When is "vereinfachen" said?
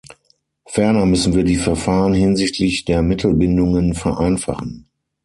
3.93-4.87